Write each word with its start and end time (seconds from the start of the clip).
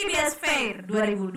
IBS 0.00 0.32
Fair 0.40 0.80
2020. 0.88 1.36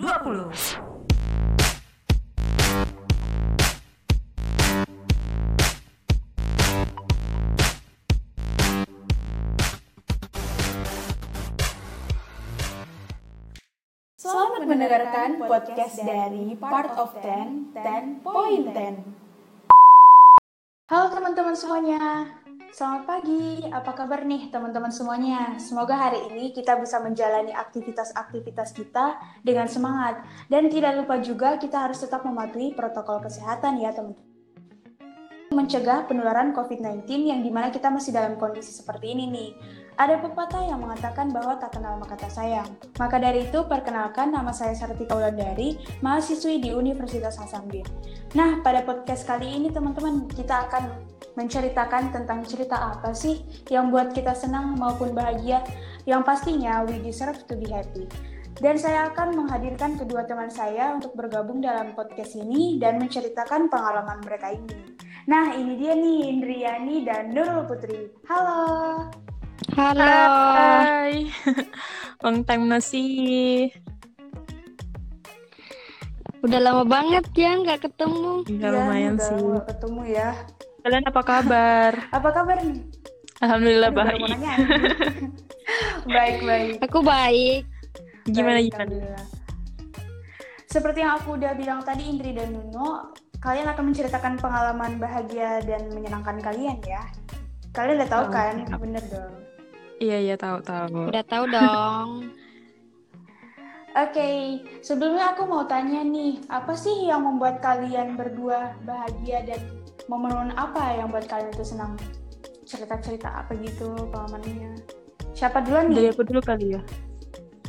Selamat 14.16 14.64
mendengarkan 14.64 15.44
podcast 15.44 16.00
dari 16.00 16.56
Part 16.56 16.96
of 16.96 17.20
Ten, 17.20 17.68
Ten 17.76 18.24
Point 18.24 18.72
Ten. 18.72 19.12
Halo 20.88 21.12
teman-teman 21.12 21.52
semuanya, 21.52 22.32
selamat 22.74 23.02
pagi. 23.06 23.62
Apa 23.70 23.94
kabar 23.94 24.26
nih 24.26 24.50
teman-teman 24.50 24.90
semuanya? 24.90 25.54
Semoga 25.62 25.94
hari 25.94 26.26
ini 26.26 26.50
kita 26.50 26.74
bisa 26.82 26.98
menjalani 26.98 27.54
aktivitas-aktivitas 27.54 28.74
kita 28.74 29.14
dengan 29.46 29.70
semangat. 29.70 30.26
Dan 30.50 30.66
tidak 30.66 30.98
lupa 30.98 31.22
juga 31.22 31.54
kita 31.54 31.86
harus 31.86 32.02
tetap 32.02 32.26
mematuhi 32.26 32.74
protokol 32.74 33.22
kesehatan 33.22 33.78
ya 33.78 33.94
teman-teman 33.94 34.34
mencegah 35.54 36.10
penularan 36.10 36.50
COVID-19 36.50 37.06
yang 37.30 37.40
di 37.46 37.48
mana 37.54 37.70
kita 37.70 37.86
masih 37.86 38.10
dalam 38.10 38.34
kondisi 38.34 38.74
seperti 38.74 39.14
ini 39.14 39.30
nih. 39.30 39.50
Ada 39.94 40.18
pepatah 40.18 40.66
yang 40.66 40.82
mengatakan 40.82 41.30
bahwa 41.30 41.54
tak 41.62 41.78
kenal 41.78 41.94
maka 41.94 42.18
tak 42.18 42.34
sayang. 42.34 42.66
Maka 42.98 43.22
dari 43.22 43.46
itu, 43.46 43.62
perkenalkan 43.62 44.34
nama 44.34 44.50
saya 44.50 44.74
Sartika 44.74 45.14
Wulandari, 45.14 45.78
mahasiswi 46.02 46.58
di 46.58 46.74
Universitas 46.74 47.38
Hasanuddin. 47.38 47.86
Nah, 48.34 48.58
pada 48.66 48.82
podcast 48.82 49.22
kali 49.22 49.46
ini 49.46 49.70
teman-teman, 49.70 50.26
kita 50.34 50.66
akan 50.66 51.13
menceritakan 51.34 52.14
tentang 52.14 52.46
cerita 52.46 52.94
apa 52.94 53.10
sih 53.10 53.42
yang 53.70 53.90
buat 53.90 54.14
kita 54.14 54.34
senang 54.34 54.78
maupun 54.78 55.14
bahagia, 55.14 55.62
yang 56.06 56.22
pastinya 56.22 56.86
we 56.86 56.98
deserve 57.02 57.42
to 57.46 57.58
be 57.58 57.66
happy. 57.70 58.06
Dan 58.54 58.78
saya 58.78 59.10
akan 59.10 59.34
menghadirkan 59.34 59.98
kedua 59.98 60.22
teman 60.30 60.46
saya 60.46 60.94
untuk 60.94 61.10
bergabung 61.18 61.58
dalam 61.58 61.90
podcast 61.98 62.38
ini 62.38 62.78
dan 62.78 63.02
menceritakan 63.02 63.66
pengalaman 63.66 64.22
mereka 64.22 64.54
ini. 64.54 64.94
Nah, 65.26 65.58
ini 65.58 65.74
dia 65.74 65.98
nih 65.98 66.30
Indriani 66.30 66.96
dan 67.02 67.34
Nurul 67.34 67.66
Putri. 67.66 68.14
Halo. 68.30 68.62
Halo. 69.74 70.14
Hai. 70.54 71.34
Long 72.22 72.46
time 72.46 72.70
no 72.70 72.78
see. 72.78 73.74
Udah 76.44 76.60
lama 76.60 76.84
banget 76.86 77.24
ya 77.34 77.56
nggak 77.58 77.90
ketemu. 77.90 78.44
Ya, 78.46 78.52
Iya, 78.54 78.68
lumayan 78.70 79.14
udah 79.16 79.24
sih. 79.26 79.34
lama 79.34 79.60
ketemu 79.66 80.02
ya. 80.14 80.30
Kalian 80.84 81.04
apa 81.08 81.22
kabar? 81.24 81.90
Apa 82.12 82.28
kabar 82.28 82.60
nih? 82.60 82.76
Alhamdulillah 83.40 83.88
Aduh, 83.88 83.98
baik. 84.04 84.20
baik, 86.16 86.36
baik. 86.44 86.74
Aku 86.84 87.00
baik. 87.00 87.64
Gimana 88.28 88.60
Baik, 88.60 88.68
gimana? 88.68 88.84
Alhamdulillah. 88.84 89.26
Seperti 90.68 90.98
yang 91.00 91.16
aku 91.16 91.40
udah 91.40 91.56
bilang 91.56 91.80
tadi, 91.80 92.04
Indri 92.04 92.36
dan 92.36 92.52
Nuno, 92.52 93.16
kalian 93.40 93.72
akan 93.72 93.84
menceritakan 93.88 94.36
pengalaman 94.36 95.00
bahagia 95.00 95.64
dan 95.64 95.88
menyenangkan 95.88 96.36
kalian 96.44 96.76
ya. 96.84 97.00
Kalian 97.72 98.04
udah 98.04 98.10
tahu 98.12 98.24
Oh, 98.28 98.30
kan? 98.30 98.54
siap. 98.60 98.76
Bener 98.84 99.04
dong. 99.08 99.34
Iya 100.04 100.18
iya 100.20 100.36
tahu 100.36 100.60
tahu. 100.60 101.08
Udah 101.08 101.24
tahu 101.24 101.44
dong. 101.48 102.08
Oke, 103.94 104.58
sebelumnya 104.82 105.30
aku 105.30 105.46
mau 105.46 105.62
tanya 105.70 106.02
nih, 106.02 106.42
apa 106.50 106.74
sih 106.74 107.06
yang 107.06 107.22
membuat 107.22 107.62
kalian 107.62 108.18
berdua 108.18 108.74
bahagia 108.82 109.46
dan 109.46 109.62
momen 110.10 110.50
apa 110.58 110.98
yang 110.98 111.14
buat 111.14 111.30
kalian 111.30 111.54
itu 111.54 111.62
senang? 111.62 111.94
Cerita-cerita 112.66 113.30
apa 113.30 113.54
gitu 113.62 113.94
pengalamannya? 114.10 114.82
Siapa 115.38 115.62
duluan 115.62 115.94
Dari 115.94 116.10
nih? 116.10 116.14
aku 116.14 116.22
dulu 116.26 116.40
kali 116.42 116.66
ya. 116.74 116.82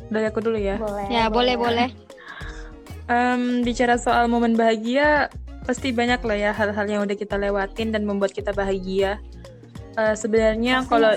Dari 0.10 0.26
aku 0.26 0.40
dulu 0.42 0.58
ya. 0.58 0.82
Boleh. 0.82 1.06
ya 1.14 1.26
boleh 1.30 1.56
boleh. 1.62 1.90
Em, 3.06 3.62
bicara 3.62 4.02
soal 4.02 4.26
momen 4.26 4.58
bahagia, 4.58 5.30
pasti 5.62 5.94
banyak 5.94 6.26
lah 6.26 6.38
ya 6.42 6.52
hal-hal 6.58 6.86
yang 6.90 7.02
udah 7.06 7.14
kita 7.14 7.38
lewatin 7.38 7.94
dan 7.94 8.02
membuat 8.02 8.34
kita 8.34 8.50
bahagia. 8.50 9.22
Eh, 9.94 10.16
sebenarnya 10.18 10.90
kalau 10.90 11.14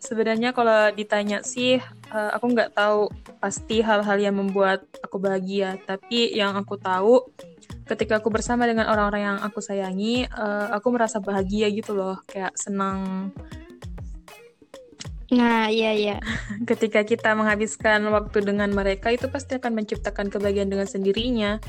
sebenarnya 0.00 0.56
kalau 0.56 0.88
ditanya 0.96 1.44
sih, 1.44 1.76
eh, 2.10 2.30
aku 2.34 2.46
nggak 2.52 2.74
tahu 2.74 3.08
pasti 3.38 3.80
hal-hal 3.80 4.18
yang 4.18 4.36
membuat 4.36 4.84
aku 5.00 5.16
bahagia. 5.16 5.78
Tapi 5.86 6.34
yang 6.34 6.58
aku 6.58 6.76
tahu, 6.76 7.24
ketika 7.86 8.18
aku 8.18 8.28
bersama 8.30 8.66
dengan 8.66 8.90
orang-orang 8.90 9.22
yang 9.34 9.38
aku 9.42 9.62
sayangi, 9.62 10.26
eh, 10.26 10.66
aku 10.74 10.90
merasa 10.94 11.22
bahagia 11.22 11.70
gitu 11.70 11.94
loh, 11.94 12.18
kayak 12.26 12.54
senang. 12.58 13.30
Nah 15.30 15.70
iya 15.70 15.94
iya. 15.94 16.16
Ketika 16.70 17.06
kita 17.06 17.38
menghabiskan 17.38 18.02
waktu 18.10 18.42
dengan 18.42 18.70
mereka, 18.74 19.14
itu 19.14 19.30
pasti 19.30 19.56
akan 19.62 19.78
menciptakan 19.78 20.26
kebahagiaan 20.26 20.70
dengan 20.70 20.90
sendirinya. 20.90 21.62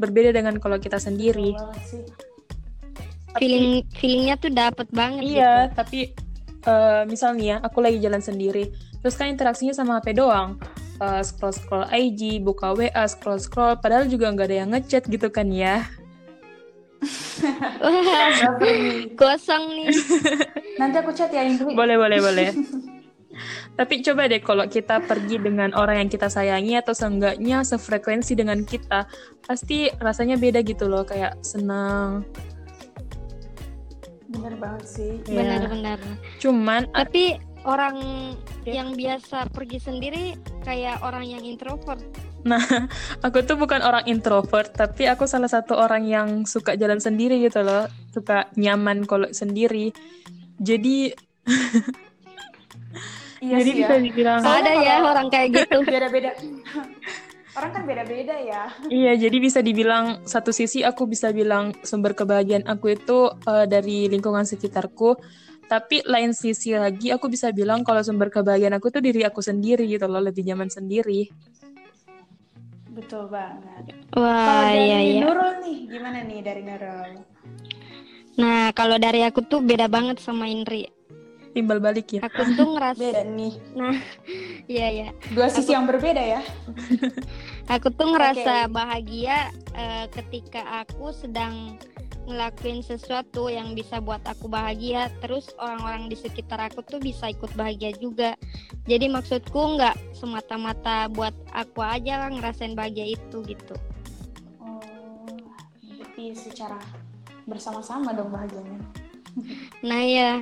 Berbeda 0.00 0.32
dengan 0.32 0.56
kalau 0.56 0.80
kita 0.80 0.96
sendiri. 0.96 1.52
Feeling 3.36 3.84
feelingnya 4.00 4.40
tuh 4.40 4.48
dapet 4.48 4.88
banget. 4.96 5.20
Iya, 5.28 5.68
Gitu. 5.68 5.76
tapi 5.76 6.00
eh 6.66 7.02
misalnya 7.06 7.44
ya, 7.44 7.56
aku 7.62 7.78
lagi 7.84 8.00
jalan 8.00 8.18
sendiri, 8.24 8.72
terus 9.06 9.14
kan 9.14 9.30
interaksinya 9.30 9.70
sama 9.70 10.02
HP 10.02 10.18
doang. 10.18 10.58
Eh, 10.98 11.22
scroll-scroll 11.22 11.86
IG, 11.94 12.42
buka 12.42 12.74
WA, 12.74 13.06
scroll-scroll, 13.06 13.78
padahal 13.78 14.10
juga 14.10 14.34
nggak 14.34 14.48
ada 14.50 14.56
yang 14.66 14.70
ngechat 14.74 15.06
gitu 15.06 15.30
kan 15.30 15.46
ya. 15.54 15.86
Wah 17.78 18.58
kosong 19.20 19.64
nih. 19.78 19.94
Nanti 20.82 20.96
aku 20.98 21.14
chat 21.14 21.30
ya 21.30 21.46
Indri. 21.46 21.70
Boleh, 21.70 21.94
boleh, 21.94 22.18
boleh. 22.18 22.48
Tapi 23.78 24.00
coba 24.02 24.26
deh 24.26 24.42
kalau 24.42 24.66
kita 24.66 24.98
pergi 25.04 25.38
dengan 25.38 25.70
orang 25.76 26.02
yang 26.02 26.10
kita 26.10 26.26
sayangi 26.26 26.80
atau 26.80 26.96
seenggaknya 26.96 27.62
sefrekuensi 27.62 28.34
dengan 28.34 28.66
kita, 28.66 29.06
pasti 29.46 29.86
rasanya 30.02 30.34
beda 30.34 30.64
gitu 30.66 30.90
loh, 30.90 31.06
kayak 31.06 31.38
senang. 31.46 32.26
Bener 34.32 34.56
banget 34.58 34.84
sih. 34.88 35.12
Ya. 35.28 35.44
Benar-benar. 35.44 36.00
Cuman 36.40 36.88
Tapi 36.90 37.36
orang 37.66 37.96
Ya. 38.66 38.82
yang 38.82 38.98
biasa 38.98 39.46
pergi 39.54 39.78
sendiri 39.78 40.34
kayak 40.62 41.02
orang 41.02 41.22
yang 41.26 41.42
introvert. 41.42 42.02
aku 43.26 43.42
tuh 43.42 43.58
bukan 43.58 43.82
orang 43.82 44.06
introvert, 44.06 44.70
tapi 44.70 45.06
aku 45.06 45.26
salah 45.26 45.50
satu 45.50 45.74
orang 45.74 46.06
yang 46.06 46.28
suka 46.46 46.78
jalan 46.78 47.02
sendiri 47.02 47.42
gitu 47.42 47.62
loh, 47.62 47.90
suka 48.10 48.50
nyaman 48.54 49.02
kalau 49.06 49.26
sendiri. 49.30 49.90
Jadi 50.58 51.10
Iya 53.36 53.60
jadi 53.60 53.70
sih 53.70 53.78
bisa 53.84 53.94
ya. 53.94 54.02
dibilang 54.02 54.40
Soalnya 54.40 54.62
Ada 54.64 54.72
ya 54.82 54.94
orang 55.04 55.26
kayak 55.28 55.48
gitu. 55.52 55.78
Beda-beda. 55.90 56.30
Orang 57.56 57.70
kan 57.72 57.82
beda-beda 57.88 58.36
ya. 58.36 58.68
Iya, 58.88 59.12
jadi 59.16 59.36
bisa 59.40 59.60
dibilang 59.64 60.24
satu 60.28 60.52
sisi 60.52 60.84
aku 60.84 61.08
bisa 61.08 61.32
bilang 61.32 61.72
sumber 61.80 62.12
kebahagiaan 62.12 62.68
aku 62.68 62.92
itu 62.92 63.32
eh, 63.32 63.64
dari 63.64 64.12
lingkungan 64.12 64.44
sekitarku, 64.44 65.16
tapi 65.66 66.02
lain 66.06 66.30
sisi 66.30 66.74
lagi 66.74 67.10
aku 67.10 67.26
bisa 67.26 67.50
bilang 67.50 67.82
kalau 67.82 67.98
sumber 68.02 68.30
kebahagiaan 68.30 68.78
aku 68.78 68.90
tuh 68.94 69.02
diri 69.02 69.26
aku 69.26 69.42
sendiri 69.42 69.86
gitu 69.90 70.06
loh, 70.06 70.22
lebih 70.22 70.46
nyaman 70.46 70.70
sendiri. 70.70 71.26
Betul 72.96 73.28
banget. 73.28 73.92
Wah 74.16 74.46
Kalau 74.46 74.64
dari 74.72 74.86
iya 74.88 74.98
iya. 75.04 75.20
Nurul 75.20 75.52
nih, 75.60 75.78
gimana 75.90 76.18
nih 76.24 76.40
dari 76.40 76.62
Nurul? 76.64 77.10
Nah 78.40 78.72
kalau 78.72 78.96
dari 78.96 79.20
aku 79.26 79.44
tuh 79.44 79.60
beda 79.60 79.90
banget 79.90 80.16
sama 80.22 80.48
Indri. 80.48 80.88
Timbal 81.52 81.80
balik 81.80 82.16
ya. 82.16 82.20
Aku 82.24 82.44
tuh 82.52 82.76
ngerasa. 82.76 83.00
Beda 83.00 83.22
nih. 83.24 83.54
Iya 84.66 84.86
iya. 84.90 85.08
Dua 85.30 85.46
sisi 85.46 85.70
yang 85.70 85.86
berbeda 85.86 86.18
ya. 86.18 86.42
Aku 87.78 87.86
tuh 87.94 88.10
ngerasa 88.10 88.66
Oke. 88.66 88.74
bahagia 88.74 89.54
eh, 89.78 90.10
ketika 90.10 90.82
aku 90.82 91.14
sedang 91.14 91.78
ngelakuin 92.26 92.82
sesuatu 92.82 93.46
yang 93.46 93.72
bisa 93.72 94.02
buat 94.02 94.20
aku 94.26 94.50
bahagia, 94.50 95.08
terus 95.22 95.48
orang-orang 95.56 96.10
di 96.10 96.18
sekitar 96.18 96.58
aku 96.58 96.82
tuh 96.82 96.98
bisa 96.98 97.30
ikut 97.30 97.48
bahagia 97.54 97.94
juga. 97.96 98.34
Jadi 98.90 99.06
maksudku 99.06 99.78
nggak 99.78 99.94
semata-mata 100.12 101.06
buat 101.10 101.32
aku 101.54 101.80
aja 101.80 102.26
lah 102.26 102.30
ngerasain 102.34 102.74
bahagia 102.74 103.14
itu 103.14 103.42
gitu. 103.46 103.74
Oh, 104.58 104.82
berarti 105.86 106.34
secara 106.34 106.82
bersama-sama 107.46 108.10
dong 108.10 108.34
bahagianya. 108.34 108.82
Nah 109.86 110.02
ya, 110.02 110.32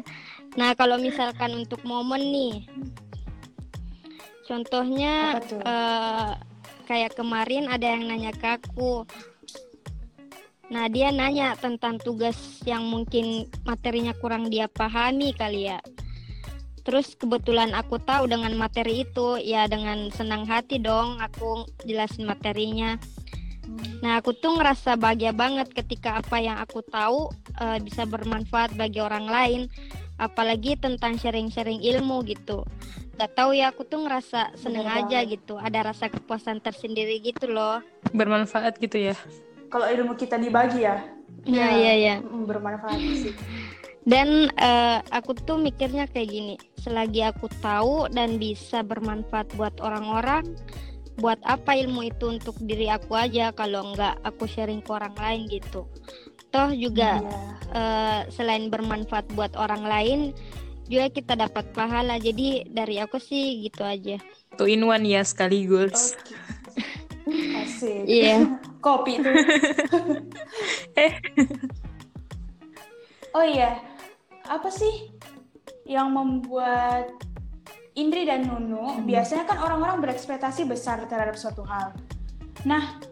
nah 0.56 0.72
kalau 0.72 0.96
misalkan 0.96 1.52
untuk 1.52 1.82
momen 1.84 2.22
nih, 2.32 2.54
contohnya 4.48 5.42
eh, 5.44 6.30
kayak 6.88 7.16
kemarin 7.16 7.68
ada 7.68 7.96
yang 7.96 8.08
nanya 8.08 8.32
ke 8.32 8.56
aku. 8.56 9.04
Nah 10.72 10.88
dia 10.88 11.12
nanya 11.12 11.56
tentang 11.58 12.00
tugas 12.00 12.36
yang 12.64 12.84
mungkin 12.88 13.48
materinya 13.68 14.16
kurang 14.16 14.48
dia 14.48 14.68
pahami 14.68 15.36
kali 15.36 15.68
ya. 15.68 15.80
Terus 16.84 17.16
kebetulan 17.16 17.72
aku 17.72 17.96
tahu 17.96 18.28
dengan 18.28 18.52
materi 18.60 19.08
itu, 19.08 19.40
ya 19.40 19.64
dengan 19.64 20.12
senang 20.12 20.44
hati 20.44 20.76
dong 20.76 21.16
aku 21.16 21.64
jelasin 21.88 22.28
materinya. 22.28 23.00
Nah, 24.04 24.20
aku 24.20 24.36
tuh 24.36 24.60
ngerasa 24.60 25.00
bahagia 25.00 25.32
banget 25.32 25.72
ketika 25.72 26.20
apa 26.20 26.36
yang 26.36 26.60
aku 26.60 26.84
tahu 26.84 27.32
eh, 27.56 27.80
bisa 27.80 28.04
bermanfaat 28.04 28.76
bagi 28.76 29.00
orang 29.00 29.24
lain, 29.24 29.72
apalagi 30.20 30.76
tentang 30.76 31.16
sharing-sharing 31.18 31.80
ilmu 31.82 32.22
gitu. 32.28 32.62
gak 33.14 33.30
tahu 33.38 33.54
ya 33.54 33.70
aku 33.70 33.86
tuh 33.86 34.02
ngerasa 34.02 34.58
seneng 34.58 34.90
Bener 34.90 35.06
aja 35.06 35.18
banget. 35.22 35.38
gitu 35.38 35.54
ada 35.54 35.86
rasa 35.86 36.10
kepuasan 36.10 36.58
tersendiri 36.58 37.22
gitu 37.22 37.46
loh 37.46 37.78
Bermanfaat 38.10 38.74
gitu 38.82 38.98
ya. 38.98 39.14
Kalau 39.74 39.90
ilmu 39.90 40.14
kita 40.14 40.38
dibagi 40.38 40.86
ya, 40.86 41.02
Iya 41.42 41.68
iya 41.74 41.92
iya 41.92 42.14
mm, 42.22 42.46
bermanfaat 42.46 42.94
sih. 43.18 43.34
dan 44.06 44.46
eh, 44.54 44.98
aku 45.10 45.34
tuh 45.34 45.58
mikirnya 45.58 46.06
kayak 46.06 46.30
gini 46.30 46.54
selagi 46.78 47.26
aku 47.26 47.50
tahu 47.58 48.06
dan 48.08 48.38
bisa 48.38 48.80
bermanfaat 48.80 49.50
buat 49.52 49.74
orang-orang 49.80 50.54
buat 51.16 51.36
apa 51.42 51.74
ilmu 51.74 52.06
itu 52.06 52.30
untuk 52.30 52.54
diri 52.60 52.86
aku 52.86 53.12
aja 53.14 53.50
kalau 53.50 53.92
nggak 53.92 54.14
aku 54.22 54.44
sharing 54.44 54.78
ke 54.78 54.90
orang 54.90 55.12
lain 55.14 55.40
gitu 55.48 55.84
toh 56.48 56.70
juga 56.70 57.18
Iya. 57.18 57.38
eh, 57.72 58.20
selain 58.30 58.68
bermanfaat 58.68 59.26
buat 59.32 59.52
orang 59.56 59.84
lain 59.84 60.18
juga 60.84 61.08
kita 61.08 61.34
dapat 61.34 61.64
pahala 61.72 62.16
jadi 62.16 62.68
dari 62.68 63.00
aku 63.00 63.16
sih 63.18 63.64
gitu 63.64 63.82
aja 63.82 64.16
Two 64.54 64.70
in 64.70 64.86
one 64.86 65.02
ya 65.02 65.26
sekaligus. 65.26 66.14
Oke. 66.14 66.36
Asik. 67.58 68.04
Iya. 68.06 68.38
Kopi 68.84 69.12
itu. 69.16 69.30
Eh. 70.94 71.10
Oh 73.34 73.42
iya, 73.42 73.82
apa 74.46 74.70
sih 74.70 75.10
yang 75.88 76.14
membuat 76.14 77.10
Indri 77.98 78.22
dan 78.22 78.46
Nunu 78.46 79.02
biasanya 79.02 79.48
kan 79.50 79.58
orang-orang 79.58 79.98
berekspektasi 80.06 80.68
besar 80.70 81.02
terhadap 81.10 81.34
suatu 81.34 81.66
hal. 81.66 81.90
Nah, 82.62 83.02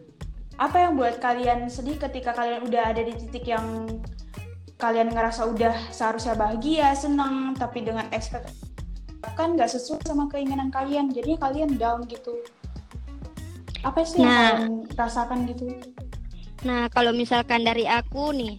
apa 0.63 0.77
yang 0.79 0.95
buat 0.95 1.19
kalian 1.19 1.67
sedih 1.67 1.99
ketika 1.99 2.31
kalian 2.37 2.71
udah 2.71 2.95
ada 2.95 3.03
di 3.03 3.19
titik 3.19 3.51
yang 3.51 3.99
kalian 4.79 5.11
ngerasa 5.11 5.51
udah 5.51 5.75
seharusnya 5.91 6.39
bahagia, 6.39 6.95
senang, 6.95 7.59
tapi 7.59 7.83
dengan 7.83 8.07
ekspektasi 8.15 8.71
kan 9.39 9.55
nggak 9.55 9.71
sesuai 9.71 10.03
sama 10.03 10.27
keinginan 10.29 10.69
kalian, 10.75 11.11
jadinya 11.15 11.47
kalian 11.47 11.79
down 11.79 12.03
gitu. 12.11 12.43
Apa 13.82 14.00
sih 14.02 14.19
yang 14.19 14.31
Nah. 14.31 14.49
kalian 14.56 14.75
rasakan 14.94 15.38
gitu? 15.46 15.67
nah 16.62 16.87
kalau 16.87 17.11
misalkan 17.11 17.62
dari 17.62 17.84
aku 17.84 18.31
nih 18.31 18.55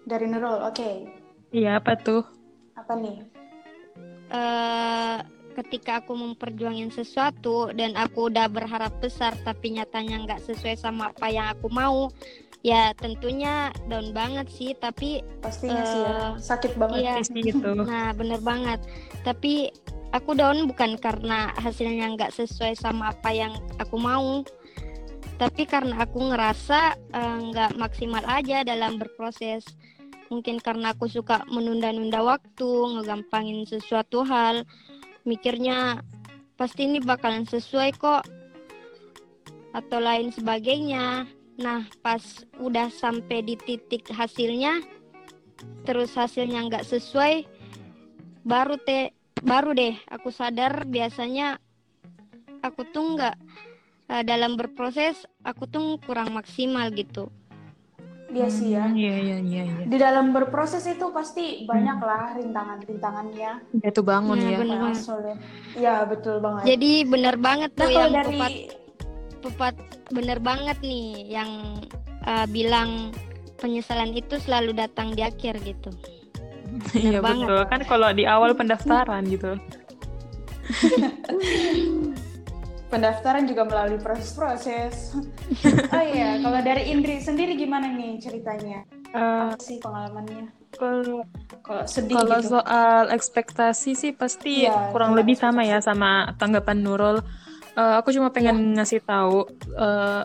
Dari 0.00 0.26
Nurul, 0.26 0.62
oke. 0.64 0.90
Iya 1.50 1.78
apa 1.78 1.94
tuh? 1.94 2.22
Apa 2.74 2.94
nih? 2.94 3.26
eh 4.30 5.18
ketika 5.52 5.98
aku 5.98 6.14
memperjuangin 6.14 6.88
sesuatu 6.88 7.74
dan 7.74 7.92
aku 7.94 8.30
udah 8.30 8.46
berharap 8.46 8.94
besar 8.98 9.34
tapi 9.40 9.74
nyatanya 9.74 10.22
nggak 10.22 10.40
sesuai 10.40 10.78
sama 10.78 11.10
apa 11.10 11.26
yang 11.26 11.50
aku 11.50 11.66
mau 11.66 12.06
ya 12.62 12.94
tentunya 12.94 13.68
down 13.86 14.14
banget 14.14 14.46
sih 14.48 14.70
tapi 14.72 15.18
Pastinya 15.42 15.82
sih 15.82 16.00
ya, 16.00 16.14
Eh, 16.14 16.30
sakit 16.38 16.72
banget. 16.78 16.98
iya 17.02 17.14
gitu. 17.42 17.70
nah 17.82 18.14
bener 18.14 18.38
banget 18.38 18.78
tapi 19.20 19.74
aku 20.10 20.34
down 20.34 20.66
bukan 20.66 20.98
karena 20.98 21.54
hasilnya 21.58 22.14
nggak 22.18 22.34
sesuai 22.34 22.74
sama 22.74 23.14
apa 23.14 23.30
yang 23.30 23.54
aku 23.78 23.96
mau 23.98 24.42
tapi 25.40 25.64
karena 25.64 26.04
aku 26.04 26.20
ngerasa 26.20 27.00
eh, 27.16 27.38
nggak 27.48 27.80
maksimal 27.80 28.20
aja 28.28 28.60
dalam 28.60 29.00
berproses. 29.00 29.64
Mungkin 30.28 30.60
karena 30.60 30.92
aku 30.92 31.08
suka 31.08 31.42
menunda-nunda 31.48 32.20
waktu 32.20 32.68
ngegampangin 32.68 33.64
sesuatu 33.64 34.20
hal 34.22 34.68
mikirnya 35.24 36.04
pasti 36.60 36.86
ini 36.86 37.00
bakalan 37.00 37.48
sesuai 37.48 37.96
kok 37.96 38.28
atau 39.72 39.98
lain 39.98 40.28
sebagainya. 40.28 41.24
Nah 41.56 41.88
pas 42.04 42.20
udah 42.60 42.92
sampai 42.92 43.40
di 43.40 43.56
titik 43.56 44.12
hasilnya 44.12 44.84
terus 45.88 46.12
hasilnya 46.20 46.68
nggak 46.68 46.84
sesuai 46.84 47.48
baru 48.44 48.76
teh 48.76 49.08
baru 49.40 49.72
deh 49.72 49.96
aku 50.06 50.28
sadar 50.28 50.84
biasanya 50.84 51.56
aku 52.60 52.84
tuh 52.86 53.16
nggak 53.16 53.36
eh, 54.08 54.22
dalam 54.22 54.54
berproses 54.54 55.16
aku 55.40 55.64
tuh 55.64 55.96
kurang 56.00 56.32
maksimal 56.32 56.88
gitu 56.90 57.28
Iya 58.30 58.46
sih 58.46 58.70
ya. 58.70 58.86
Hmm, 58.86 58.94
Iya 58.94 59.14
iya 59.18 59.36
iya 59.42 59.62
iya. 59.66 59.84
Di 59.90 59.98
dalam 59.98 60.30
berproses 60.30 60.86
itu 60.86 61.02
pasti 61.10 61.66
banyak 61.66 61.98
lah 61.98 62.38
rintangan-rintangannya. 62.38 63.74
Jatuh 63.82 64.06
bangun 64.06 64.38
Nah, 64.38 64.46
ya. 64.46 64.56
bener 64.56 64.70
Yang 64.70 64.84
banget. 64.86 65.02
sulit. 65.02 65.38
Iya 65.74 65.94
betul 66.06 66.36
banget. 66.38 66.62
jadi 66.64 66.90
bener 67.04 67.34
banget 67.34 67.70
nah 67.74 67.78
tuh 67.80 67.88
kalau 67.90 67.98
yang 67.98 68.14
dari 68.14 68.30
pepat 68.30 68.52
pepat 69.42 69.74
bener 70.10 70.38
banget 70.38 70.78
nih 70.78 71.06
yang 71.26 71.50
eh, 72.22 72.46
bilang 72.46 73.10
penyesalan 73.58 74.14
itu 74.14 74.38
selalu 74.38 74.78
datang 74.78 75.10
di 75.10 75.26
akhir 75.26 75.58
gitu 75.60 75.90
Iya 76.92 77.18
betul. 77.20 77.60
Kan 77.66 77.80
kalau 77.84 78.08
di 78.10 78.24
awal 78.24 78.54
pendaftaran 78.54 79.26
gitu. 79.26 79.58
pendaftaran 82.90 83.46
juga 83.46 83.62
melalui 83.62 84.02
proses-proses. 84.02 85.14
oh 85.94 86.04
iya, 86.04 86.42
kalau 86.42 86.58
dari 86.60 86.90
Indri 86.90 87.22
sendiri 87.22 87.54
gimana 87.54 87.86
nih 87.86 88.18
ceritanya? 88.18 88.82
Eh, 89.10 89.42
Apa 89.50 89.58
sih 89.58 89.78
pengalamannya? 89.78 90.50
kalau 90.70 91.26
Kalau 91.66 91.82
sedih 91.82 92.14
kalau 92.14 92.38
gitu. 92.38 92.54
soal 92.54 93.10
ekspektasi 93.10 93.90
sih 93.94 94.12
pasti 94.14 94.66
Iya, 94.66 94.94
kurang 94.94 95.14
soal 95.14 95.18
lebih 95.22 95.34
sama 95.34 95.66
ya 95.66 95.82
sama 95.82 96.30
tanggapan 96.38 96.78
Nurul. 96.78 97.18
Eh, 97.74 97.94
aku 97.98 98.10
cuma 98.10 98.30
pengen 98.30 98.58
Iya. 98.58 98.74
ngasih 98.78 99.00
tahu 99.02 99.46
eh, 99.74 100.22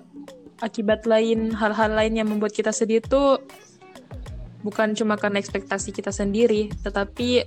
akibat 0.62 1.06
lain 1.06 1.50
hal-hal 1.52 1.92
lain 1.92 2.14
yang 2.16 2.30
membuat 2.30 2.54
kita 2.54 2.70
sedih 2.70 3.02
itu 3.02 3.42
bukan 4.66 4.98
cuma 4.98 5.14
karena 5.14 5.38
ekspektasi 5.38 5.94
kita 5.94 6.10
sendiri, 6.10 6.74
tetapi 6.82 7.46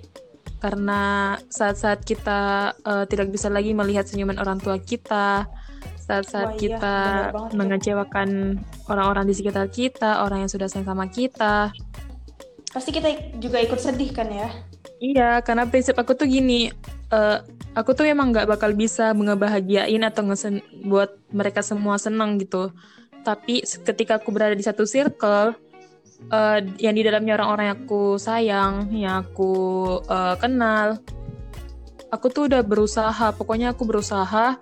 karena 0.63 1.35
saat-saat 1.51 2.07
kita 2.07 2.73
eh, 2.87 3.05
tidak 3.11 3.35
bisa 3.35 3.51
lagi 3.51 3.75
melihat 3.75 4.07
senyuman 4.07 4.39
orang 4.39 4.63
tua 4.63 4.79
kita, 4.79 5.51
saat-saat 6.07 6.55
iya, 6.57 6.61
kita 6.63 6.97
mengecewakan 7.59 8.63
orang-orang 8.87 9.27
di 9.27 9.35
sekitar 9.35 9.67
kita, 9.67 10.23
orang 10.23 10.47
yang 10.47 10.51
sudah 10.51 10.71
sayang 10.71 10.87
sama 10.87 11.11
kita. 11.11 11.75
Pasti 12.71 12.95
kita 12.95 13.35
juga 13.43 13.59
ikut 13.59 13.83
sedih 13.83 14.15
kan 14.15 14.31
ya? 14.31 14.49
Iya, 15.03 15.43
karena 15.43 15.67
prinsip 15.67 15.99
aku 15.99 16.15
tuh 16.15 16.31
gini, 16.31 16.71
eh, 17.11 17.39
aku 17.75 17.99
tuh 17.99 18.07
emang 18.07 18.31
nggak 18.31 18.47
bakal 18.47 18.75
bisa 18.79 19.11
ngebahagiain 19.11 20.03
atau 20.07 20.23
ngesen 20.23 20.63
buat 20.87 21.19
mereka 21.35 21.67
semua 21.67 21.99
senang 21.99 22.39
gitu. 22.39 22.71
Tapi 23.27 23.63
ketika 23.63 24.17
aku 24.17 24.33
berada 24.33 24.55
di 24.55 24.65
satu 24.65 24.89
circle, 24.89 25.55
eh, 26.27 26.59
yang 26.83 26.95
di 26.99 27.03
dalamnya 27.07 27.39
orang-orang 27.39 27.67
yang 27.71 27.79
aku 27.85 28.03
sayang, 28.19 28.75
yang 28.93 29.15
aku 29.27 29.53
eh, 30.03 30.37
kenal, 30.43 30.99
aku 32.11 32.27
tuh 32.33 32.51
udah 32.51 32.63
berusaha, 32.65 33.33
pokoknya 33.35 33.73
aku 33.73 33.87
berusaha 33.87 34.59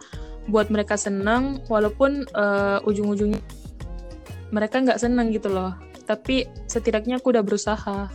buat 0.46 0.70
mereka 0.70 0.94
senang, 0.94 1.64
walaupun 1.66 2.28
eh, 2.28 2.78
ujung-ujungnya 2.86 3.40
mereka 4.54 4.78
nggak 4.78 5.00
senang 5.02 5.34
gitu 5.34 5.50
loh. 5.50 5.74
Tapi 6.06 6.46
setidaknya 6.70 7.18
aku 7.18 7.34
udah 7.34 7.42
berusaha. 7.42 8.06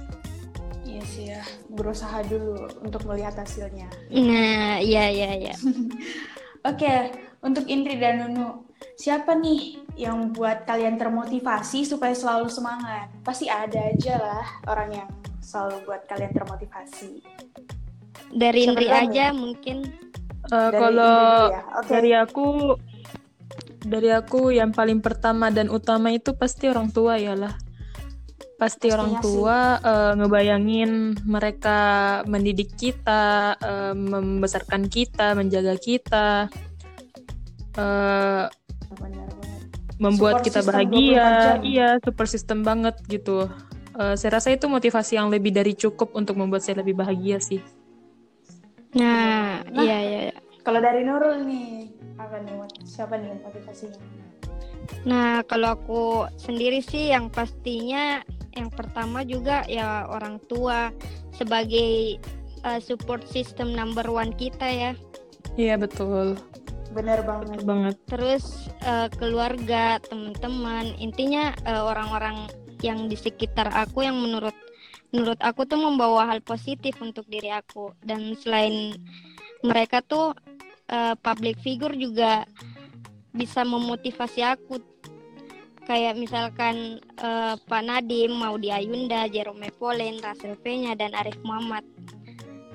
Iya 0.87 1.03
sih 1.03 1.25
ya, 1.35 1.43
berusaha 1.67 2.23
dulu 2.23 2.71
untuk 2.83 3.03
melihat 3.03 3.35
hasilnya. 3.35 3.91
nah 4.11 4.79
iya 4.79 5.11
iya 5.11 5.29
iya 5.35 5.55
Oke, 6.61 7.09
untuk 7.41 7.65
Indri 7.65 7.97
dan 7.97 8.21
Nunu, 8.21 8.69
siapa 8.95 9.33
nih 9.33 9.81
yang 9.95 10.31
buat 10.31 10.63
kalian 10.63 10.95
termotivasi 10.95 11.83
supaya 11.83 12.13
selalu 12.13 12.47
semangat? 12.47 13.09
Pasti 13.21 13.45
ada 13.47 13.77
aja 13.91 14.15
lah 14.17 14.45
orang 14.67 14.89
yang 14.93 15.09
selalu 15.39 15.83
buat 15.83 16.05
kalian 16.05 16.31
termotivasi. 16.31 17.21
dari 18.31 18.63
Indri 18.63 18.87
aja 18.87 19.35
mungkin 19.35 19.83
Eh, 20.41 20.69
Dari 20.71 20.73
kalau 20.73 21.13
Indri 21.13 21.53
ya. 21.53 21.61
Oke. 21.77 21.87
dari 21.87 22.11
aku 22.17 22.45
dari 23.81 24.09
aku 24.09 24.41
yang 24.49 24.71
paling 24.71 24.99
pertama 24.99 25.49
dan 25.49 25.69
utama 25.69 26.09
itu 26.09 26.33
pasti 26.33 26.65
orang 26.65 26.89
tua 26.89 27.17
ya 27.17 27.37
lah 27.37 27.53
pasti 28.57 28.89
orang 28.89 29.17
Pastinya 29.17 29.21
sih. 29.21 29.25
tua 29.37 29.59
eh, 29.81 30.11
ngebayangin 30.17 30.91
mereka 31.25 31.79
mendidik 32.25 32.73
kita 32.73 33.53
eh, 33.57 33.93
membesarkan 33.93 34.85
kita 34.85 35.33
menjaga 35.33 35.77
kita 35.77 36.49
eh, 37.77 38.45
Benar 38.97 39.27
banget. 39.31 39.61
membuat 40.01 40.41
Support 40.41 40.45
kita 40.49 40.59
system 40.59 40.73
24 40.73 40.75
bahagia 40.75 41.27
iya 41.63 41.89
super 42.01 42.25
system 42.27 42.59
banget 42.65 42.95
gitu 43.07 43.47
Eh, 43.91 44.15
saya 44.15 44.39
rasa 44.39 44.55
itu 44.55 44.71
motivasi 44.71 45.19
yang 45.19 45.27
lebih 45.27 45.51
dari 45.51 45.75
cukup 45.75 46.15
untuk 46.15 46.39
membuat 46.39 46.63
saya 46.63 46.79
lebih 46.79 46.95
bahagia 46.95 47.43
sih 47.43 47.59
nah, 48.95 49.59
Nah. 49.67 49.83
iya 49.83 49.97
iya 49.99 50.19
iya. 50.31 50.37
Kalau 50.61 50.77
dari 50.77 51.01
Nurul 51.01 51.43
nih, 51.43 51.89
apa 52.15 52.37
nih? 52.39 52.53
Siapa 52.85 53.17
nih 53.17 53.33
motivasinya? 53.41 53.97
Nah, 55.09 55.41
kalau 55.43 55.73
aku 55.73 56.01
sendiri 56.37 56.79
sih 56.79 57.09
yang 57.09 57.33
pastinya 57.33 58.21
yang 58.53 58.69
pertama 58.69 59.23
juga 59.23 59.63
ya 59.65 60.05
orang 60.05 60.37
tua 60.45 60.91
sebagai 61.33 62.19
uh, 62.61 62.77
support 62.77 63.23
system 63.25 63.73
number 63.73 64.05
one 64.05 64.31
kita 64.35 64.67
ya. 64.67 64.91
iya 65.57 65.75
betul 65.75 66.39
Benar 66.91 67.23
banget. 67.23 67.47
betul 67.55 67.67
banget 67.67 67.95
Terus 68.07 68.45
uh, 68.83 69.07
keluarga, 69.15 69.97
teman-teman, 70.03 70.91
intinya 70.99 71.55
uh, 71.63 71.87
orang-orang 71.87 72.51
yang 72.81 73.07
di 73.07 73.15
sekitar 73.15 73.71
aku 73.71 74.03
yang 74.03 74.17
menurut 74.17 74.53
menurut 75.11 75.39
aku 75.43 75.67
tuh 75.67 75.79
membawa 75.79 76.27
hal 76.31 76.39
positif 76.41 76.97
untuk 77.03 77.27
diri 77.27 77.51
aku 77.51 77.91
dan 78.01 78.33
selain 78.39 78.95
mereka 79.61 79.99
tuh 80.01 80.33
eh, 80.89 81.13
public 81.19 81.59
figure 81.59 81.93
juga 81.93 82.47
bisa 83.31 83.63
memotivasi 83.67 84.41
aku 84.43 84.79
kayak 85.83 86.15
misalkan 86.15 87.03
eh, 87.19 87.53
Pak 87.59 87.83
Nadim, 87.83 88.39
Maudi 88.39 88.71
Ayunda, 88.71 89.27
Jerome 89.27 89.69
Polen, 89.75 90.23
Russell 90.23 90.55
Peña 90.63 90.95
dan 90.95 91.11
Arif 91.11 91.37
Muhammad 91.43 91.83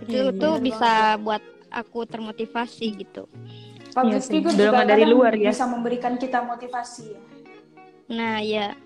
itu 0.04 0.28
iya. 0.28 0.36
tuh 0.36 0.60
bisa 0.60 1.16
buat 1.16 1.40
aku 1.72 2.04
termotivasi 2.04 3.00
gitu. 3.00 3.24
Public 3.96 4.20
Iya 4.20 4.28
figure 4.28 4.52
juga 4.52 4.84
dari 4.84 5.04
luar 5.08 5.32
ya. 5.32 5.48
bisa 5.48 5.64
memberikan 5.64 6.20
kita 6.20 6.44
motivasi 6.44 7.16
ya. 7.16 7.20
Nah 8.12 8.36
ya 8.44 8.76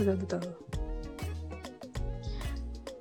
Betul 0.00 0.16
betul. 0.16 0.42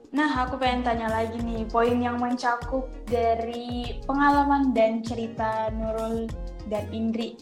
Nah, 0.09 0.41
aku 0.41 0.57
pengen 0.57 0.81
tanya 0.81 1.07
lagi 1.07 1.37
nih, 1.37 1.63
poin 1.69 1.95
yang 2.01 2.17
mencakup 2.19 2.89
dari 3.05 4.01
pengalaman 4.09 4.73
dan 4.75 5.05
cerita 5.05 5.69
Nurul 5.69 6.25
dan 6.67 6.89
Indri. 6.89 7.37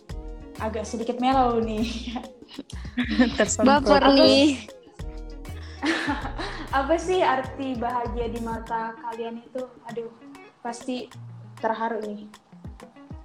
Agak 0.59 0.83
sedikit 0.85 1.17
mellow 1.17 1.57
nih. 1.63 2.11
Tersentuh. 3.39 3.81
baper 3.81 4.03
nih. 4.13 4.67
Apa 6.77 6.99
sih 6.99 7.23
arti 7.23 7.79
bahagia 7.79 8.27
di 8.29 8.43
mata 8.43 8.93
kalian 8.99 9.39
itu? 9.41 9.63
Aduh, 9.87 10.11
pasti 10.59 11.07
terharu 11.59 11.99
nih. 12.05 12.21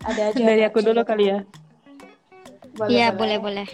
Ada 0.02 0.34
aja. 0.34 0.42
Dari 0.42 0.62
aku 0.66 0.78
dulu 0.82 1.02
kali 1.06 1.24
ya. 1.30 1.38
Iya 2.88 3.12
boleh 3.12 3.38
boleh. 3.38 3.68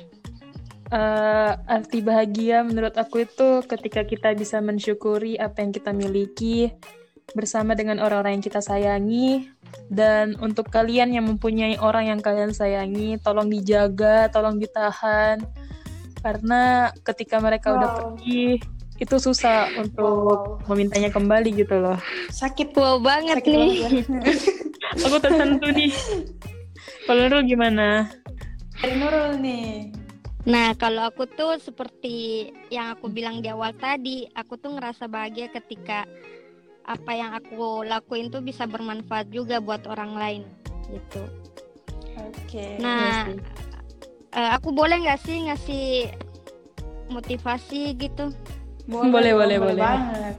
Eh, 0.89 1.53
arti 1.69 2.01
bahagia 2.01 2.65
menurut 2.65 2.97
aku 2.97 3.29
itu 3.29 3.61
ketika 3.69 4.09
kita 4.09 4.33
bisa 4.33 4.57
mensyukuri 4.65 5.37
apa 5.37 5.61
yang 5.61 5.69
kita 5.69 5.93
miliki 5.93 6.73
bersama 7.37 7.77
dengan 7.77 8.01
orang-orang 8.01 8.41
yang 8.41 8.45
kita 8.49 8.65
sayangi 8.65 9.53
dan 9.93 10.33
untuk 10.41 10.73
kalian 10.73 11.13
yang 11.13 11.29
mempunyai 11.29 11.77
orang 11.77 12.09
yang 12.09 12.21
kalian 12.25 12.57
sayangi 12.57 13.21
tolong 13.21 13.53
dijaga, 13.53 14.33
tolong 14.33 14.57
ditahan 14.57 15.45
karena 16.25 16.89
ketika 17.05 17.37
mereka 17.37 17.77
udah 17.77 17.89
Wow. 17.93 17.97
pergi 18.01 18.57
itu 18.99 19.17
susah 19.19 19.71
untuk 19.79 20.59
memintanya 20.67 21.11
kembali 21.11 21.55
gitu 21.55 21.79
loh. 21.79 21.99
Sakit 22.35 22.75
Wow 22.75 22.99
banget 22.99 23.39
sakit 23.39 23.55
nih. 23.55 23.71
banget. 23.79 24.37
Aku 25.07 25.17
tersentuh 25.23 25.71
nih. 25.71 25.91
Kalau 27.07 27.23
lu 27.31 27.39
gimana? 27.47 28.11
Dari 28.83 28.95
Nurul 28.95 29.39
nih. 29.43 29.91
Nah, 30.49 30.73
kalau 30.81 31.13
aku 31.13 31.29
tuh 31.29 31.61
seperti 31.61 32.49
yang 32.73 32.97
aku 32.97 33.13
bilang 33.13 33.45
di 33.45 33.53
awal 33.53 33.77
tadi, 33.77 34.25
aku 34.33 34.57
tuh 34.57 34.77
ngerasa 34.81 35.05
bahagia 35.05 35.53
ketika 35.53 36.09
apa 36.89 37.13
yang 37.13 37.37
aku 37.37 37.85
lakuin 37.85 38.33
tuh 38.33 38.41
bisa 38.41 38.65
bermanfaat 38.65 39.29
juga 39.29 39.61
buat 39.61 39.85
orang 39.85 40.17
lain 40.17 40.43
gitu. 40.89 41.23
Oke. 42.17 42.81
Nah, 42.81 43.29
sih. 43.29 43.37
eh, 44.33 44.51
aku 44.57 44.73
boleh 44.73 45.05
nggak 45.05 45.21
sih 45.21 45.37
ngasih 45.53 45.87
motivasi 47.13 47.93
gitu? 48.01 48.33
Boleh, 48.89 49.37
dong, 49.37 49.39
boleh, 49.45 49.57
boleh. 49.61 49.83
banget. 49.85 50.35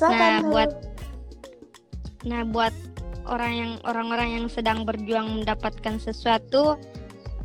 Nah, 0.00 0.42
buat 0.50 0.70
Nah, 2.20 2.44
buat 2.44 2.74
orang 3.24 3.52
yang 3.56 3.72
orang-orang 3.88 4.28
yang 4.40 4.46
sedang 4.52 4.84
berjuang 4.84 5.40
mendapatkan 5.40 5.96
sesuatu 5.96 6.76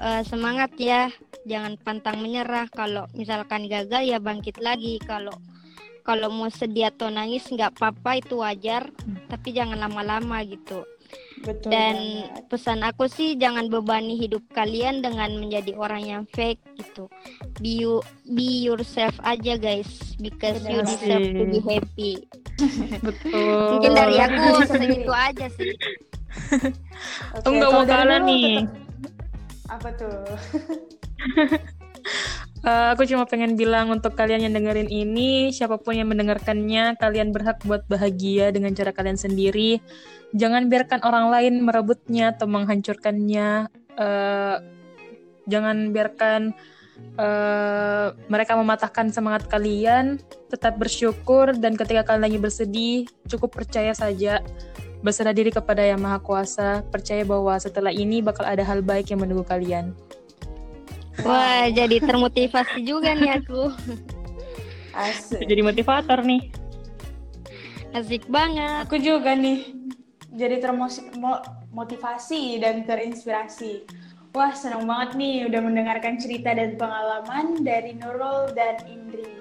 eh, 0.03 0.23
semangat 0.27 0.75
ya, 0.75 1.07
jangan 1.47 1.79
pantang 1.79 2.19
menyerah. 2.19 2.67
Kalau 2.67 3.07
misalkan 3.15 3.71
gagal 3.71 4.03
ya 4.03 4.19
bangkit 4.19 4.59
lagi. 4.59 4.99
Kalau 4.99 5.31
kalau 6.03 6.27
mau 6.29 6.51
sedih 6.51 6.91
atau 6.91 7.07
nangis 7.07 7.47
nggak 7.47 7.79
apa-apa 7.79 8.19
itu 8.19 8.43
wajar, 8.43 8.91
tapi 9.31 9.55
jangan 9.55 9.79
lama-lama 9.79 10.43
gitu. 10.43 10.83
Betul 11.45 11.69
Dan 11.69 11.95
banget. 12.25 12.43
pesan 12.49 12.81
aku 12.81 13.05
sih 13.05 13.37
jangan 13.37 13.69
bebani 13.69 14.17
hidup 14.17 14.41
kalian 14.49 14.99
dengan 14.99 15.29
menjadi 15.35 15.71
orang 15.73 16.01
yang 16.01 16.23
fake 16.27 16.57
gitu. 16.75 17.05
Be 17.55 17.79
you, 17.79 18.01
be 18.27 18.65
yourself 18.65 19.13
aja 19.21 19.53
guys, 19.55 19.85
because 20.17 20.57
you 20.63 20.81
Benar 20.81 20.89
deserve 20.91 21.27
to 21.31 21.43
be 21.45 21.53
sih. 21.53 21.63
happy. 21.63 22.13
Betul. 23.07 23.77
Mungkin 23.77 23.91
dari 23.93 24.17
aku 24.17 24.41
segitu 24.65 25.11
aja 25.11 25.45
sih. 25.51 25.69
Oke, 27.31 27.39
Aku 27.39 27.47
nggak 27.47 27.69
kalau 27.69 27.77
mau 27.77 27.85
kalah 27.85 28.19
nih. 28.19 28.45
tetap- 28.59 28.83
Apa 29.67 29.89
tuh? 29.93 30.17
Eh, 32.65 32.89
aku 32.97 33.05
cuma 33.05 33.29
pengen 33.29 33.53
bilang 33.53 33.93
untuk 33.93 34.17
kalian 34.17 34.49
yang 34.49 34.57
dengerin 34.57 34.89
ini, 34.89 35.53
siapa 35.53 35.77
pun 35.77 35.93
yang 35.93 36.09
mendengarkannya, 36.09 36.97
kalian 36.97 37.29
berhak 37.29 37.61
buat 37.61 37.85
bahagia 37.85 38.49
dengan 38.49 38.73
cara 38.73 38.89
kalian 38.89 39.21
sendiri. 39.21 39.77
Jangan 40.33 40.65
biarkan 40.65 41.05
orang 41.05 41.29
lain 41.29 41.53
merebutnya 41.61 42.33
atau 42.33 42.49
menghancurkannya. 42.49 43.69
Eh, 44.01 44.55
jangan 45.45 45.93
biarkan 45.93 46.57
eh, 47.21 48.07
mereka 48.33 48.57
mematahkan 48.57 49.13
semangat 49.13 49.45
kalian. 49.45 50.17
Tetap 50.49 50.81
bersyukur 50.81 51.53
dan 51.53 51.77
ketika 51.77 52.01
kalian 52.01 52.33
lagi 52.33 52.39
bersedih, 52.41 53.05
cukup 53.29 53.61
percaya 53.61 53.93
saja. 53.93 54.41
Berserah 55.05 55.37
diri 55.37 55.53
kepada 55.53 55.85
Yang 55.85 56.01
Maha 56.01 56.17
Kuasa. 56.17 56.81
Percaya 56.89 57.21
bahwa 57.29 57.53
setelah 57.61 57.93
ini 57.93 58.25
bakal 58.25 58.41
ada 58.41 58.65
hal 58.65 58.81
baik 58.81 59.13
yang 59.13 59.21
menunggu 59.21 59.45
kalian. 59.45 59.93
Wah, 61.23 61.71
jadi 61.71 61.95
termotivasi 62.03 62.83
juga 62.83 63.15
nih 63.15 63.39
aku. 63.39 63.71
Asik. 64.95 65.43
Jadi 65.43 65.61
motivator 65.63 66.19
nih. 66.23 66.51
Asik 67.95 68.27
banget. 68.27 68.87
Aku 68.87 68.99
juga 68.99 69.35
nih 69.35 69.75
jadi 70.35 70.59
termotivasi 70.59 72.59
dan 72.59 72.83
terinspirasi. 72.83 73.87
Wah, 74.35 74.51
senang 74.51 74.83
banget 74.83 75.15
nih 75.15 75.47
udah 75.47 75.61
mendengarkan 75.63 76.19
cerita 76.19 76.51
dan 76.51 76.75
pengalaman 76.75 77.63
dari 77.63 77.95
Nurul 77.95 78.51
dan 78.51 78.83
Indri. 78.83 79.31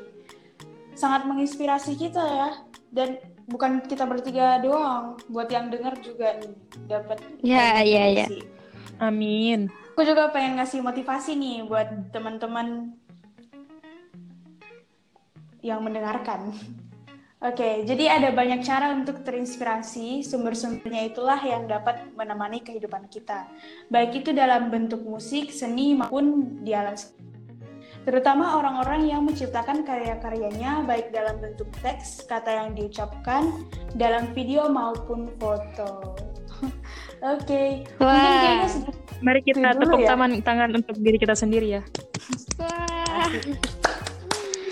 Sangat 0.95 1.26
menginspirasi 1.26 1.99
kita 1.99 2.23
ya. 2.23 2.50
Dan 2.95 3.19
bukan 3.50 3.83
kita 3.83 4.07
bertiga 4.07 4.62
doang, 4.62 5.19
buat 5.26 5.50
yang 5.50 5.66
dengar 5.66 5.99
juga 5.99 6.38
nih 6.38 6.54
dapat 6.87 7.19
Ya, 7.43 7.83
ya, 7.83 8.23
ya. 8.23 8.26
Amin. 8.98 9.70
Aku 9.94 10.02
juga 10.02 10.30
pengen 10.34 10.58
ngasih 10.58 10.82
motivasi 10.82 11.38
nih 11.38 11.66
buat 11.66 12.10
teman-teman 12.10 12.98
yang 15.62 15.80
mendengarkan. 15.80 16.52
Oke, 17.44 17.84
jadi 17.84 18.08
ada 18.08 18.32
banyak 18.32 18.64
cara 18.64 18.96
untuk 18.96 19.20
terinspirasi. 19.20 20.24
Sumber-sumbernya 20.24 21.12
itulah 21.12 21.36
yang 21.44 21.68
dapat 21.68 22.08
menemani 22.16 22.64
kehidupan 22.64 23.04
kita. 23.12 23.44
Baik 23.92 24.24
itu 24.24 24.32
dalam 24.32 24.72
bentuk 24.72 25.04
musik, 25.04 25.52
seni, 25.52 25.92
maupun 25.92 26.56
di 26.64 26.72
alam. 26.72 26.96
Terutama 28.04 28.56
orang-orang 28.60 29.12
yang 29.12 29.28
menciptakan 29.28 29.84
karya-karyanya 29.84 30.88
baik 30.88 31.12
dalam 31.12 31.36
bentuk 31.40 31.68
teks, 31.84 32.24
kata 32.24 32.64
yang 32.64 32.68
diucapkan, 32.76 33.52
dalam 33.92 34.32
video 34.32 34.68
maupun 34.72 35.28
foto. 35.36 36.16
Oke, 37.35 37.88
mungkin 37.97 38.56
Wah. 38.61 38.68
Mari 39.25 39.40
kita 39.40 39.73
tepuk 39.73 40.00
ya. 40.00 40.12
tangan, 40.12 40.30
tangan 40.40 40.71
untuk 40.76 40.97
diri 40.99 41.16
kita 41.16 41.33
sendiri 41.33 41.78
ya. 41.78 41.83
Wah. 42.59 43.28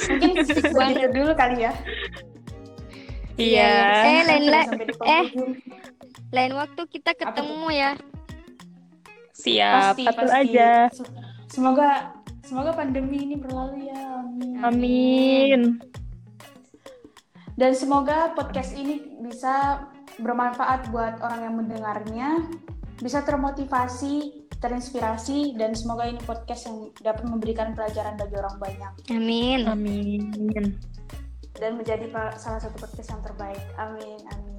Mungkin 0.03 0.31
segitu 0.47 1.07
dulu 1.11 1.33
kali 1.33 1.65
ya. 1.65 1.73
Iya, 3.33 3.73
Eh, 4.05 4.23
lain 4.29 4.45
la- 4.47 4.69
Sampai 4.69 4.85
di 4.85 4.95
eh. 5.01 5.27
Lain 6.29 6.53
waktu 6.53 6.83
kita 6.87 7.17
ketemu 7.17 7.67
ya. 7.71 7.91
Siap, 9.33 9.97
Pasti, 9.97 10.05
pasti. 10.07 10.33
aja. 10.53 10.71
Se- 10.93 11.09
Semoga 11.49 12.13
semoga 12.43 12.73
pandemi 12.73 13.25
ini 13.25 13.37
berlalu 13.37 13.89
ya. 13.89 14.01
Amin. 14.21 14.57
Amin. 14.61 15.61
Dan 17.53 17.73
semoga 17.73 18.33
podcast 18.33 18.73
ini 18.73 19.17
bisa 19.19 19.85
bermanfaat 20.21 20.93
buat 20.93 21.21
orang 21.25 21.41
yang 21.47 21.55
mendengarnya, 21.57 22.29
bisa 23.01 23.25
termotivasi, 23.25 24.47
terinspirasi, 24.63 25.59
dan 25.59 25.75
semoga 25.75 26.07
ini 26.07 26.21
podcast 26.23 26.69
yang 26.71 26.93
dapat 27.03 27.25
memberikan 27.27 27.75
pelajaran 27.75 28.15
bagi 28.15 28.37
orang 28.39 28.57
banyak 28.63 28.93
Amin. 29.11 29.67
Amin. 29.67 30.79
dan 31.59 31.77
menjadi 31.77 32.09
salah 32.41 32.59
satu 32.59 32.75
podcast 32.81 33.13
yang 33.13 33.23
terbaik. 33.23 33.63
Amin, 33.77 34.19
amin. 34.33 34.53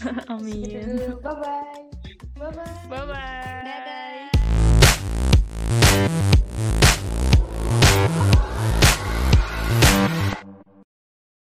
Amin. 0.32 0.64
dulu. 0.64 1.20
Bye 1.20 1.36
bye. 1.38 1.84
Bye 2.40 2.52
bye. 2.56 2.88
Bye 2.88 3.04
bye. 3.06 3.62
Dadah. 8.00 8.39